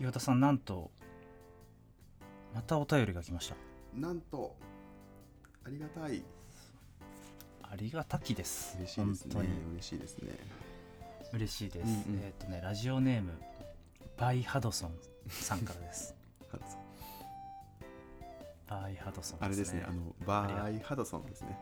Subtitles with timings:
[0.00, 0.90] 岩田さんなんと
[2.54, 3.56] またお便りが来ました。
[3.94, 4.54] なんと
[5.64, 6.22] ありがたい。
[7.62, 8.76] ありがたきです。
[8.78, 9.34] 嬉しいですね。
[9.34, 9.48] 本当に。
[9.74, 10.32] 嬉しいですね。
[11.34, 12.20] 嬉しいです、うんうん。
[12.22, 13.32] えっ、とねラジオネーム
[14.16, 14.92] バイハドソン
[15.28, 16.14] さんからです。
[16.50, 16.80] ハドソン
[18.68, 21.58] バイハドソンあれですねあのバイハドソンですね。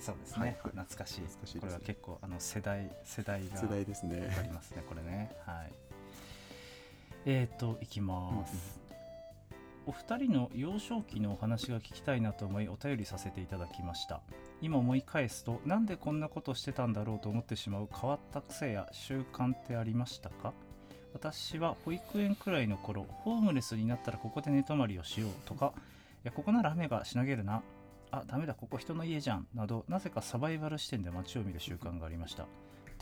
[0.00, 0.48] そうですね、はい。
[0.48, 0.56] はい。
[0.70, 1.28] 懐かしいね。
[1.60, 4.34] これは結構あの世代世代が世代ですね。
[4.38, 5.30] ありますねこれね。
[5.44, 5.88] はい
[7.30, 8.80] えっ、ー、といきます、
[9.84, 14.22] お二人の幼少期のお話が聞きたいなと思いお便りさせていただきました。
[14.62, 20.54] 今思い返すとなんでこんなことしてたんだろうと思ってしまう変わった癖や習慣ってありましたか？
[21.12, 25.80] 私は保育園くらいの頃ホームレスになったらここで寝泊まりをしようとかい
[26.24, 27.62] やここなら雨がしのげるな。
[28.10, 29.46] あダメだここ人の家じゃん。
[29.54, 32.46] などなぜかサバイバル視点で街を見る習慣がありました。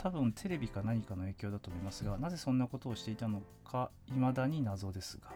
[0.07, 5.33] 多分テレビか何かの影響だと思いますがなぜそんなことをしていたのか未だに謎ですが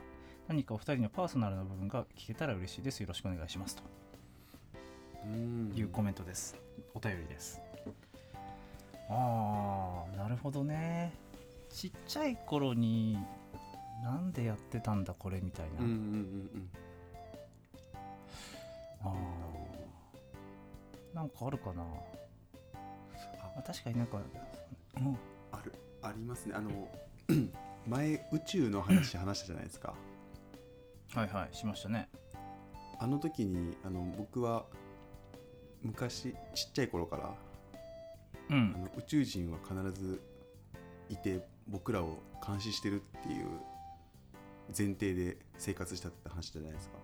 [0.47, 3.01] 何かお二人のパーソナルな部分が聞けたら嬉しいです。
[3.01, 3.83] よろしくお願いしますと。
[5.25, 5.73] うん。
[5.75, 6.55] いうコメントです。
[6.93, 7.61] お便りです。
[9.09, 11.13] ああなるほどね。
[11.69, 13.17] ちっちゃい頃に
[14.03, 15.99] なんでやってたんだこれみたいな、うんうんうん
[16.53, 16.69] うん。
[19.03, 21.15] あー。
[21.15, 21.83] なんかあるかな。
[23.57, 24.19] あ確かになんか、
[25.01, 25.17] うん、
[25.51, 25.73] ある。
[26.01, 26.55] ありますね。
[26.55, 26.69] あの
[27.87, 29.95] 前宇宙の話話したじゃないですか。
[31.13, 32.09] はいはいしましたね。
[32.99, 34.65] あの時にあの僕は
[35.81, 37.35] 昔ちっちゃい頃からあ
[38.49, 38.71] うん。
[38.73, 40.21] の宇宙人は必ず
[41.09, 43.47] いて僕らを監視してるっていう
[44.77, 46.95] 前提で生活したって話じゃないですか。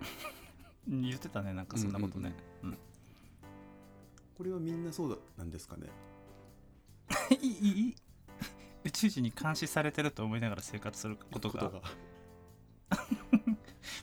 [0.88, 2.78] 言ってたねなんかそんなことね、うん。
[4.36, 5.86] これはみんなそうだなんですかね
[7.34, 7.96] いいいい？
[8.84, 11.68] 宇宙人に監視されてると思いながら生活することが。
[11.70, 11.82] が。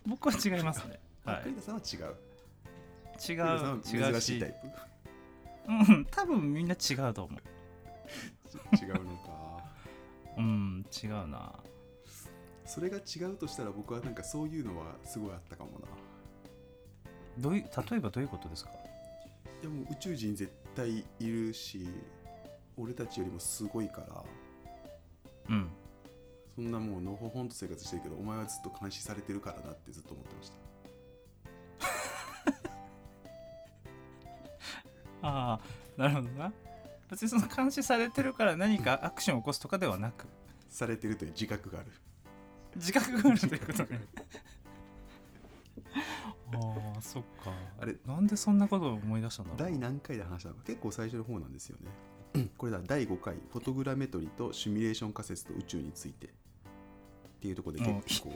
[0.06, 1.00] 僕は違いますね。
[1.26, 2.16] は栗田さんは違う。
[3.20, 4.56] い違う違う珍しいタイ
[5.68, 7.42] うん多分みんな違うと思う。
[8.78, 9.64] プ 違うのか。
[10.38, 11.56] うん違うな。
[12.66, 15.88] それが違うとしたら僕はなんかそういうのはすごいあったかもな。
[17.40, 18.72] どういう例えばどういうことですか？
[19.62, 21.88] いやもう宇宙人絶対いるし
[22.78, 24.24] 俺たちよりもすごいから
[25.50, 25.70] うん。
[26.56, 30.58] そんなもうのほほんと生活してるけどお前はずっと監視されてるからなってずっと思ってました。
[35.28, 36.52] ああなるほどな。
[37.10, 40.26] 別にその監視されてるから何かアクションを起こすとかではなく。
[40.70, 41.92] されてるという自覚がある。
[42.76, 44.02] 自覚があるということね。
[46.54, 47.52] ああそっか。
[47.80, 49.60] あれなんでそんなことを思い出したんだろう。
[49.60, 50.64] 第何回で話したのか。
[50.64, 51.88] 結構最初の方なんですよね
[52.58, 52.80] これだ。
[52.86, 56.28] 第5回フォトグラメトリとシミュレーション仮説と宇宙について。
[56.28, 58.34] っていうところで結構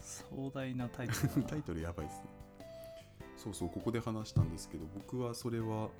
[0.00, 2.24] 壮大なタイトル タイトルやばいですね。
[3.36, 5.90] そうそうここで話したんですけど僕はそれは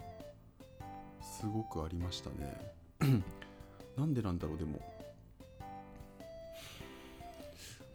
[1.20, 2.74] すごくありましたね。
[3.96, 4.80] なんでなんだろうでも。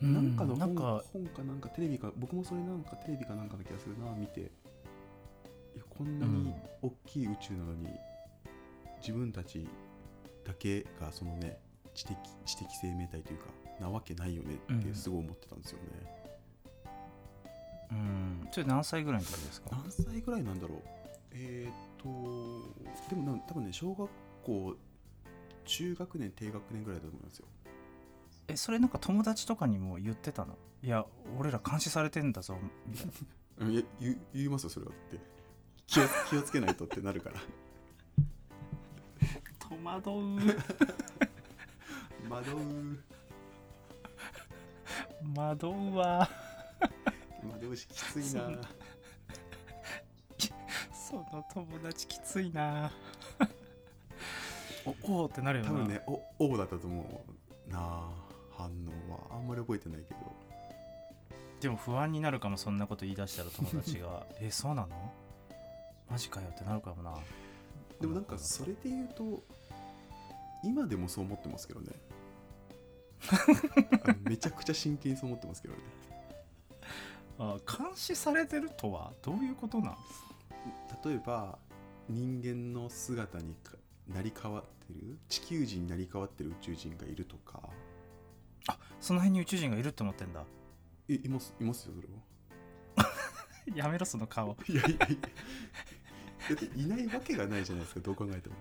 [0.02, 0.14] うん。
[0.14, 4.42] なんかの本なんか本かなんかテレビか僕もそれなんかテレビかなんかの気がするな見て。
[4.42, 7.88] いやこんなに大きい宇宙なのに、
[9.00, 9.68] 自分たち
[10.46, 11.60] だけがそのね
[11.94, 13.46] 知的知的生命体というか
[13.80, 15.84] なわけないよねってすごい思ってたんですよね、
[17.92, 18.48] うん。
[18.52, 19.70] それ何歳ぐらいの時ですか？
[19.72, 20.82] 何歳ぐらいなんだろう。
[21.32, 24.10] えー、っとでもな多分ね小学
[24.44, 24.76] 校
[25.66, 27.46] 中学年低学年ぐらいだと思いますよ。
[28.48, 30.58] えそれなんか友達とかにも言ってたの？
[30.84, 31.06] いや
[31.38, 33.86] 俺ら監視されてんだぞみたい
[34.34, 35.20] 言いますよそれはって。
[35.88, 37.40] 気を気をつけないとってなるから。
[37.40, 37.46] 戸
[39.88, 40.14] 惑う
[42.30, 42.56] 惑う
[45.34, 46.30] 惑うわ
[47.50, 48.60] 惑うしきついな。
[50.94, 52.92] その友達きついな。
[54.86, 55.72] おおーってなるよな。
[55.72, 57.24] 多分ねお王だったと思
[57.70, 58.10] うなあ
[58.58, 59.38] 反応は。
[59.38, 60.20] あんまり覚えてないけど。
[61.62, 64.28] でも不安になるかもそんなこと言い出したら友達が。
[64.42, 65.14] えそうなの？
[66.10, 67.18] マジかよってなるかもな。
[68.02, 69.42] でもなんかそれで言うと
[70.64, 71.92] 今でもそう思ってますけどね。
[74.22, 75.80] めちゃくちゃ真剣にそう思ってますけどね。
[77.40, 79.98] あ監視されてるとはどういうことなん
[81.04, 81.60] 例えば
[82.10, 83.76] 人間の姿にか
[84.08, 87.62] なり変わってる地球人になり変わってる宇宙人がいるとか。
[88.70, 90.44] あその辺に宇宙人がいるって思ってんだ。
[91.10, 93.08] えいますいますよそれは。
[93.76, 94.58] やめろその顔。
[94.68, 95.30] いやいやいや。
[96.76, 98.56] いないわけがないじゃないですかどう考えても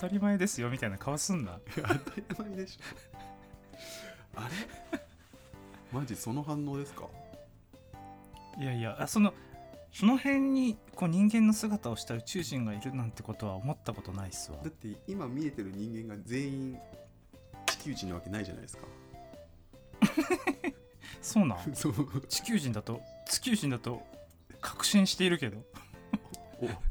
[0.00, 1.58] 当たり前ですよみたいな顔すんな。
[1.76, 4.38] 当たり前でしょ。
[4.40, 4.48] あ
[4.92, 5.00] れ？
[5.92, 7.04] マジその反応ですか？
[8.58, 9.34] いやいやあその
[9.92, 14.58] その辺にこう人間の姿をした宇宙人がいるなんてことは思ったことないっすわ。
[14.62, 16.78] だって今見えてる人間が全員
[17.66, 18.84] 地球人なわけないじゃないですか。
[21.20, 21.58] そうなん？
[21.74, 21.94] そう。
[22.28, 24.02] 地球人だと地球人だと
[24.62, 25.62] 確信しているけど。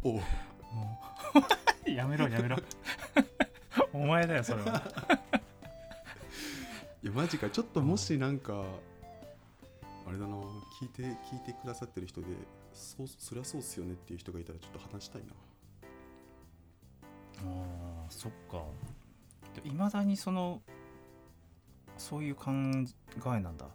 [0.03, 0.21] おお
[1.95, 2.57] やめろやめろ。
[3.93, 4.81] お前だよそれは。
[7.01, 7.49] いやマジか。
[7.49, 8.63] ちょっともしなんか、
[10.07, 10.35] あれだな
[10.81, 12.27] 聞いて聞いてくださってる人で
[12.73, 15.27] そうそりゃそうっすよねっていう人がいたらちょっと話したいな。
[17.41, 18.63] あーそっか。
[19.63, 20.61] いまだにその
[21.97, 23.65] そういう考えなんだ。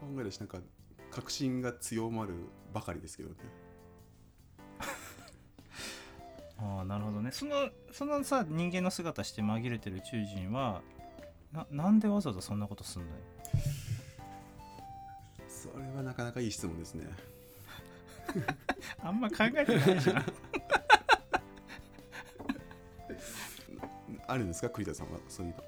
[0.00, 0.58] 考えるしなんか
[1.10, 2.32] 確信が強まる
[2.72, 3.34] ばかりですけどね
[6.62, 7.30] ああなるほどね。
[7.32, 10.82] そのそのさ人間の姿して紛れてる宇宙人は
[11.52, 13.14] ななんでわざわざそんなことすんのよ？
[15.48, 17.06] それはなかなかいい質問ですね。
[19.02, 20.24] あんま考えてないじゃん。
[24.28, 24.70] あるんですか？
[24.70, 25.64] 栗田さんはそういうの。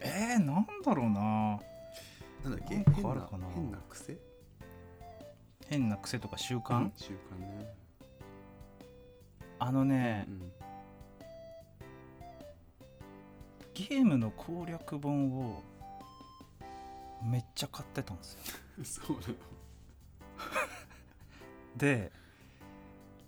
[0.00, 1.60] えー、なんだろうな。
[2.44, 2.76] なんだっけ？
[2.76, 4.18] 変な変な癖？
[5.68, 7.74] 変な癖とか習慣、習慣ね
[9.64, 10.52] あのね、うん。
[13.74, 15.62] ゲームの攻略本を
[17.22, 18.40] めっちゃ買ってたんですよ。
[18.84, 19.34] そうなの。
[21.76, 22.10] で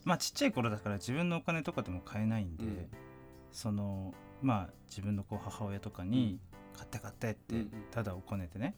[0.04, 2.88] まあちっちゃい頃だから自分のお金とかでも買えないんで、うん。
[3.52, 6.40] そのまあ自分のこう母親とかに
[6.74, 7.70] 「買って買って」ってうんうん。
[7.92, 8.48] ただおこね。
[8.48, 8.74] てね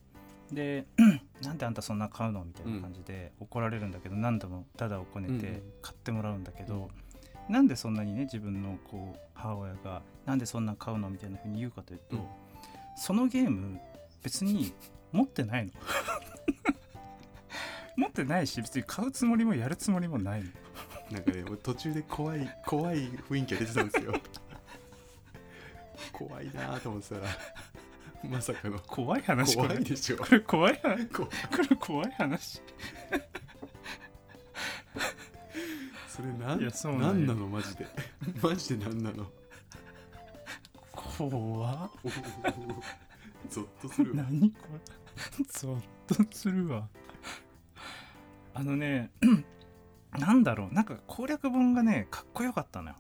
[0.53, 0.87] で
[1.43, 5.73] 「なんであんたそんな買うの?」みたいな感じで怒られるんだけど何度もただおこねてうんうん。
[5.81, 6.91] 買ってもらうんだけど、
[7.49, 12.27] なんでそんなにね自分のこう母親が「なんでそんな買うの?」みたいな風に言うかというと、うん。
[12.97, 13.79] そのゲーム
[14.23, 14.73] 別に
[15.13, 15.73] 持ってないの。
[17.97, 20.51] 持ってないし別に買うつもりもやるつもりもないの。
[21.11, 24.13] なんかね俺途中で怖い怖い雰囲気が出てたんですよ。
[26.13, 27.23] 怖いなと思ってたら
[28.25, 28.79] まさかの。
[28.81, 30.17] 怖い話怖いでしょ。
[30.17, 31.07] これ怖い話。
[31.07, 31.31] ここ
[31.71, 32.61] れ怖い話
[36.17, 37.27] それなんいやそうなんよ。
[37.27, 37.87] なのマジで。
[38.43, 39.31] マジでなんなの。
[40.93, 41.91] 怖っ。
[43.51, 44.23] ゾッとするわ。
[44.23, 45.45] 何これ。
[45.47, 45.79] ゾ
[46.09, 46.89] ッとするわ。
[48.55, 49.11] あのね
[50.19, 50.75] なんだろう。
[50.75, 52.97] なんか攻略本がねかっこよかったのよ。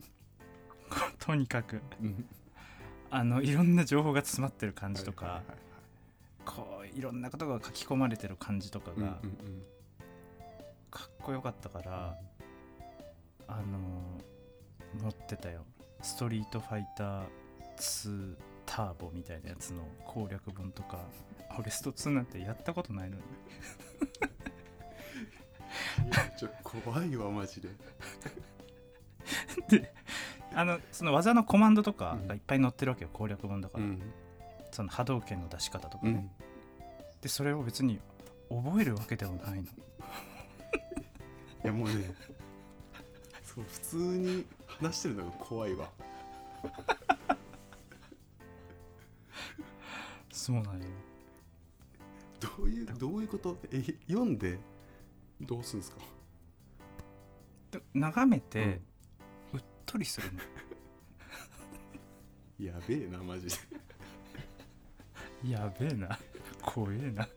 [1.18, 1.80] とにかく。
[2.02, 2.28] うん。
[3.08, 5.24] あのいろんな情報が詰まってる感じとか。
[5.24, 5.58] はいはいはいはい。
[6.44, 8.94] こういろんなことが書き込まれてる感じとかが。
[8.96, 9.12] うんうんう
[9.48, 9.62] ん
[11.26, 12.16] こよかったから、
[13.48, 14.20] あの
[15.02, 15.64] 持ってたよ。
[16.00, 17.24] ストリートファイター
[17.76, 21.00] 2ターボみたいなやつの攻略本とか
[21.58, 23.22] 俺スト2なんてやったことないのに。
[23.22, 23.24] い
[26.10, 27.70] やちょ怖いわマジで。
[29.68, 29.92] で
[30.54, 34.00] あのその技のコマンドとかがいっぱい載ってるわけよ攻略本だから、うん。
[34.70, 36.30] その波動拳の出し方とかね、うん。
[37.20, 37.98] でそれを別に
[38.48, 39.62] 覚えるわけでもないの。
[39.62, 39.64] い
[41.66, 42.14] やもうね。
[43.42, 45.90] そう普通に話してるのが怖いわ。
[50.30, 50.86] そうなんよ
[52.38, 53.56] どういうどういうこと？
[53.72, 54.58] え読んで
[55.40, 55.98] どうするんですか？
[57.72, 58.80] で眺めて、
[59.52, 60.40] うっとりするの。
[62.64, 63.54] やべえなマジで。
[65.50, 66.16] やべえな。
[66.62, 67.28] 怖えな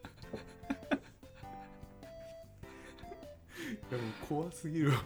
[3.89, 5.03] いやもう怖すぎるわ。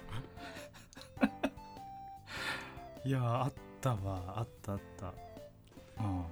[3.05, 4.33] いやあったわ。
[4.37, 5.13] あったあった。
[5.99, 6.25] うん。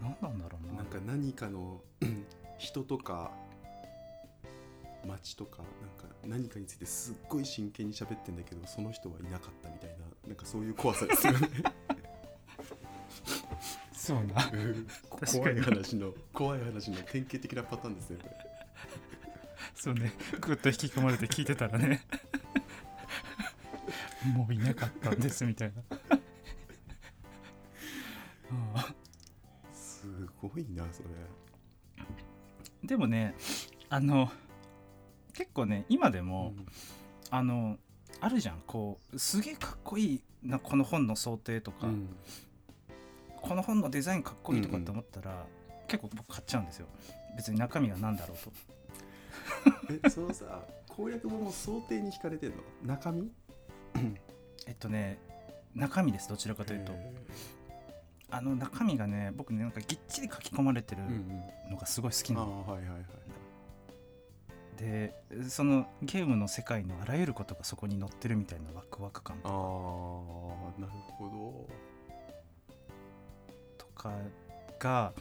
[0.00, 0.72] 何なんだろうな。
[0.74, 2.26] なんか何かのう ん
[2.58, 3.30] 人とか
[5.06, 9.96] 街とかなんか何かについてすっごい真剣に喋ってんだけどその人はいなかったみたいな
[10.26, 11.48] なんかそういう怖さですよね。
[13.94, 14.50] そうな。
[14.52, 14.88] うん。
[15.10, 18.49] 怖い話の怖い話の典型的なパターンですねこれ
[19.80, 20.12] そうね。
[20.42, 22.02] ぐっと引き込まれて聞いてたらね。
[24.34, 25.98] もういなかったんですみたいな。
[28.74, 28.94] あ
[29.72, 30.04] す
[30.42, 31.08] ごいなそれ。
[31.98, 32.04] あ
[32.84, 33.34] でもね
[33.88, 34.30] あの
[35.32, 36.52] 結構ね今でも、
[37.30, 37.78] あの
[38.20, 38.62] あるじゃん。
[38.66, 42.14] こうすげえかっこいいなこの本の想定とか、うん。
[43.40, 45.46] この本のデザインかっこいいとかって思ったら、
[45.88, 46.86] 結構僕買っちゃうんですよ。
[47.34, 48.52] 別に中身が何だろうと
[50.04, 52.56] えそのさ攻略本も想定に惹かれてんの？
[52.84, 53.30] 中身？
[54.66, 55.18] えっとね
[55.74, 56.92] 中身ですどちらかというと。
[56.92, 57.12] へ
[58.32, 61.70] あの中身がね僕ねなんかぎっちり書き込まれてるうんうん。
[61.72, 63.04] のがすごい好きなああの、はいはいはい
[64.76, 65.12] で
[65.50, 71.68] そのゲームの世界のあらゆることがそこに載ってるみたいなワクワク感ああなるほ
[73.76, 74.14] とか
[74.78, 75.12] が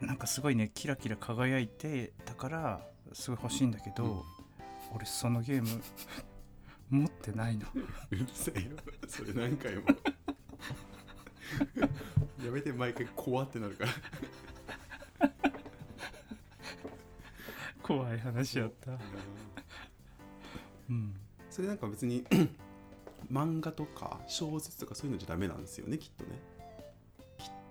[0.00, 2.80] なんかすごいねキラキラ輝いてだから
[3.12, 4.22] すごい欲しいんだけど、うん。
[4.96, 5.82] 俺そのゲーム
[6.90, 7.66] 持ってないの。
[7.66, 7.70] ど
[8.10, 8.70] うるさいよ。
[9.08, 9.82] それ何回も。
[12.44, 13.90] やめて毎回怖ってなるから。
[17.82, 18.92] 怖い話やった。
[20.88, 21.14] うん。
[21.50, 22.24] それなんか別に
[23.30, 26.40] 漫画とか小説とかそういうのじゃダメなんですよねきっとね。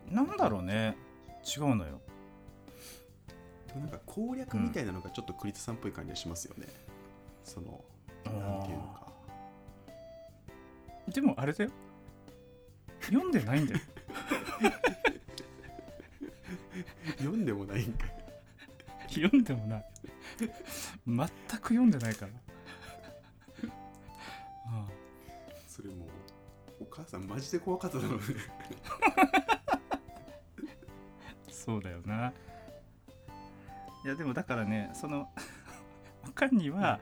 [0.10, 0.98] なんだろうね。
[1.44, 2.02] 違うのよ
[3.70, 6.68] でもなんか攻略みたいなのがちょっと栗田さんっぽい感じがしますよね、
[7.44, 7.84] その
[8.26, 9.08] なんていうのか。
[11.08, 11.70] でもあれだよ。
[13.02, 13.80] 読んでないんだよ。
[17.20, 18.10] 読んでもないんかい。
[19.22, 19.86] 読んでもない。
[21.06, 21.28] 全く
[21.70, 22.32] 読んでないから。
[24.68, 24.88] あ
[25.68, 26.06] それも
[26.80, 28.24] うお母さんマジで怖かっただろうね。
[29.68, 29.80] あ
[31.50, 32.34] そうだよな
[34.06, 35.30] いやでもだからねその
[36.28, 37.00] おかんには、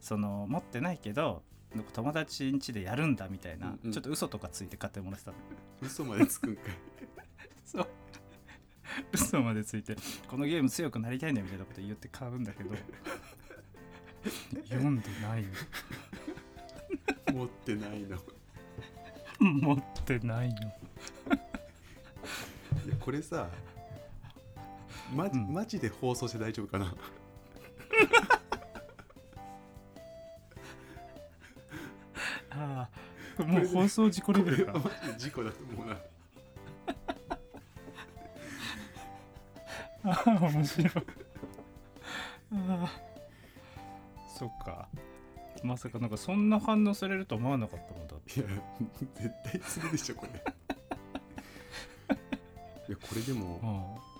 [0.00, 1.42] その持ってないけど
[1.92, 3.92] 友達ん家でやるんだみたいな、うんうん。
[3.92, 5.36] ちょっと嘘とかついて買ってもらってたの。
[5.82, 6.74] 嘘までつくんかい。
[7.64, 7.88] そう。
[9.12, 9.96] 嘘までついて
[10.28, 12.76] このゲーム強くなりたいんだよみたいなこと言って買うんだけど
[14.68, 15.48] 読んでないよ。
[17.32, 18.16] 持ってないの。
[18.16, 18.20] い
[19.40, 20.72] 持ってないの
[22.88, 23.48] やこれさ
[25.14, 25.52] ま、うん。
[25.52, 26.94] マジで放送して大丈夫かな？
[32.54, 32.88] あ
[33.38, 34.72] あもう放送事故レベルか。
[34.74, 35.96] マジで事故だと思うな
[40.04, 40.92] ああ面白い。
[42.52, 42.90] ああ。
[44.38, 44.88] そっか。
[45.62, 48.40] まさかなんかそんな反応されると思わなかったもんだって。
[48.40, 48.48] いや
[49.14, 50.32] 絶対するでしょこれ。
[52.88, 54.11] いやこれでもあ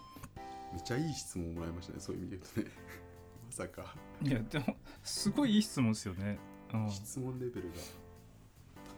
[0.72, 2.76] めっちゃいい質問もらいましたねそういう意味で言うとね。
[3.46, 3.94] まさか。
[3.94, 6.38] あいやでもすごいいい質問ですよね、
[6.72, 7.74] うん、質問レベルが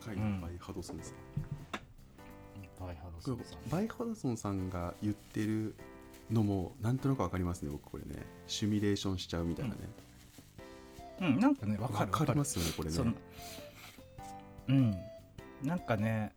[0.01, 1.15] 高いうんなバイハドソンさん、
[2.79, 5.75] バイハドこれバイハドソンさんが言ってる
[6.31, 8.23] のもなんとなくわかりますね僕これね。
[8.47, 9.81] シミュレーションしちゃうみたいなね。
[11.21, 11.41] うん。
[11.41, 12.11] なんかねわわ、かかる。
[12.11, 13.15] わかるりますよねこれね。
[14.69, 14.97] うん。
[15.63, 16.34] なんかね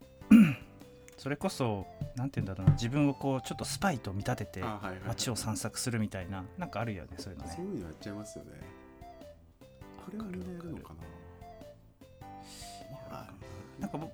[1.27, 4.63] それこそなんて言うんだろうな自分をこうちょっとスパイと見立てて
[5.05, 7.53] 街を散策するみたいななんかあるよねそういうのね。
[7.53, 8.51] そういうのやっちゃいますよね。
[10.05, 10.99] これはみんなやるのかな。
[13.11, 13.33] まあ
[13.77, 14.13] なんか僕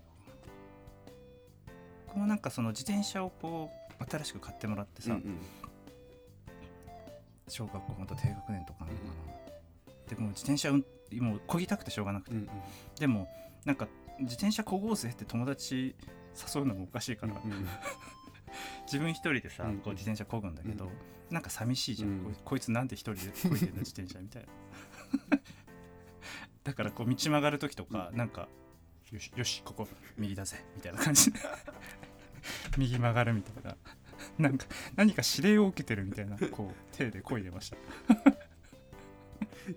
[2.07, 3.69] 僕もなんかその自転車をこ
[4.01, 5.37] う新しく買ってもらってさ、うんうん。
[7.47, 10.85] 小学校また低学年とかなのかな、でもう自転車うん
[11.19, 12.49] もう漕ぎたくてしょうがなくて、うんうん。
[12.99, 13.29] でも
[13.65, 13.87] なんか
[14.19, 15.95] 自転車漕ごうぜって友達
[16.55, 17.67] 誘うのもおかしいから、うんうん。
[18.85, 20.91] 自分一人でさ、うんこう自転車漕ぐんだけど、うん。
[21.29, 22.35] なんか寂しいじゃん、うん。
[22.43, 24.49] こいつなんで一人で漕いでんの自転車みたいな。
[26.63, 28.47] だからこう道曲がる時とか、なんか
[29.11, 29.87] よしよしここ
[30.17, 31.31] 右だぜみたいな感じ。
[31.31, 31.39] で
[32.77, 33.77] 右曲がるみたいな。
[34.37, 37.77] なんか何か指令を受けてるみたいなこう手で漕いでました。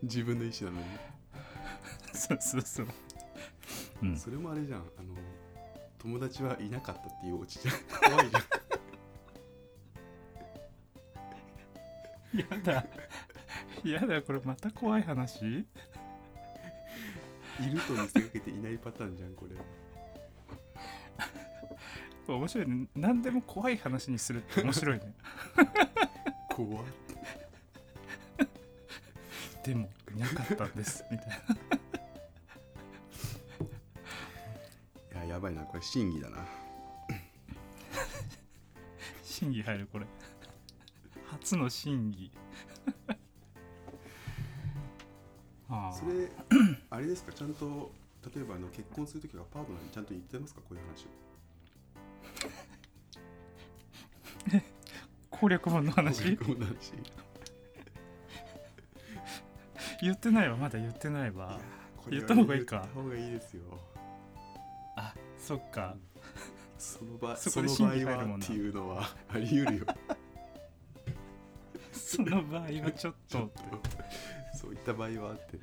[0.03, 0.99] 自分の意思なのに。
[2.15, 2.87] そうそうそう、
[4.03, 4.81] うん、それもあれじゃん。
[4.81, 5.15] あの
[6.07, 7.75] 友達はいなかったっていうオチじゃん。
[8.13, 8.39] 怖いじゃ
[12.39, 12.47] ん。
[12.63, 12.87] やだ。
[13.83, 15.45] やだこれまた怖い話？
[15.45, 15.65] い
[17.65, 19.65] ると見せかけていないパターンじゃんこれこ
[22.29, 22.35] れ。
[22.35, 22.87] 面白いね。
[22.95, 25.13] 何でも怖い話にするって面白いね。
[26.51, 26.85] 怖っ。
[29.65, 31.76] でもいなかったんですみたいな
[35.37, 36.39] ややばいなこれ審議だな。
[39.23, 40.07] 審議入るこれ。
[41.31, 42.33] 初の審議。
[45.69, 45.95] ああ。
[45.95, 46.31] それ
[46.89, 47.33] あれですか？
[47.33, 47.93] ちゃんと
[48.35, 50.63] 例えばあの結婚するときはパートナーにちゃんと言ってますか？
[50.63, 51.07] こういう話
[54.57, 54.63] を。
[55.31, 56.35] 攻略本の話？
[56.39, 56.95] こういう話。
[60.01, 60.57] 言ってないわ。
[60.57, 61.61] まだ言ってないわ。
[62.09, 62.77] 言った方がいいか。
[62.77, 63.63] 言った方がいいですよ。
[63.95, 63.96] あ
[65.47, 65.95] そっか。
[66.77, 69.87] その場そこでその場合はっていうのはあり得るよ。
[71.93, 73.53] その場合はちょっと。
[74.57, 75.61] そういった場合はって。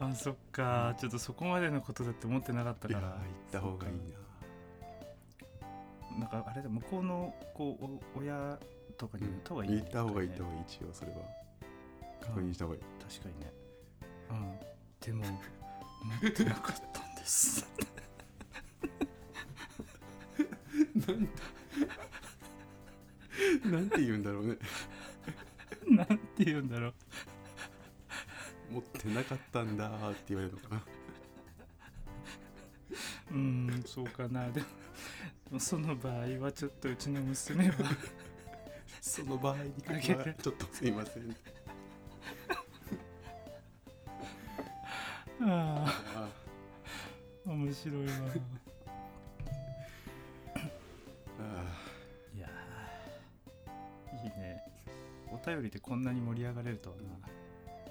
[0.00, 0.96] あそっか。
[0.98, 3.94] ちょっとそこまでのことだって思ってなかったいやーから言った方がいい
[6.18, 6.26] な。
[6.28, 6.44] か。
[6.46, 7.84] あれだ向こうのこう
[8.16, 8.58] お親
[8.96, 11.18] とかに言った方がいい、言った方がいい言ねった方がいい一応それは。
[12.22, 12.82] 確認した方がいい。
[13.06, 13.52] 確かにね。
[14.30, 14.58] うん。
[14.98, 15.24] でも
[16.22, 17.00] 持ってなかった。
[17.00, 17.66] んです。
[23.64, 24.56] なんて言うんだろうね。
[25.88, 26.94] なんて言うんだろう。
[28.72, 30.82] 持ってなかったんだーって言われるのかな。
[33.30, 34.50] うんそうかな。
[34.50, 34.62] で
[35.50, 37.74] もその場合はちょっとうちの娘は。
[39.00, 41.36] その場合に関してはちょっとすいません
[45.44, 46.11] あああ
[47.72, 48.12] 面白いわ
[51.40, 51.64] あ
[52.36, 54.60] いやーいいね。
[55.32, 57.02] お便りでこんなに盛り上がれるとはな。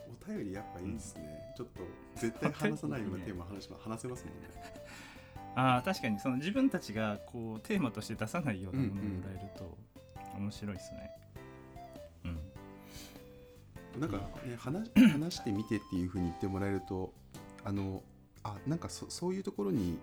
[0.08, 1.82] お便りやっぱいいですね、ちょっと
[2.16, 4.50] 絶対話さないようなテーマ話しま話せますもんね。
[5.56, 9.76] あー確かにその自分たちがこうテーマとして出さないようなものをもらえると
[10.38, 11.10] 面白いですね。
[13.96, 14.02] うん。
[14.02, 17.12] なんかね話 話してみてっていうふうに言ってもらえると
[17.66, 18.04] あの
[18.43, 20.00] あなんかそそういうところに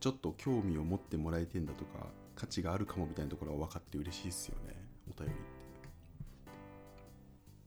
[0.00, 4.76] ちょっと興味を持ってもらえてんだとか価値があるかもみたいなところは分かって嬉しいですよね。
[5.08, 5.36] お便りっ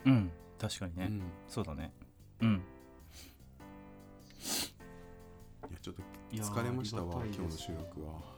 [0.04, 0.32] て、うん。
[0.60, 1.94] 確かにね、うん、いそうだね。
[2.42, 2.62] うん。
[5.76, 6.02] やちょっと
[6.32, 8.36] 疲れましたわ今日の収録は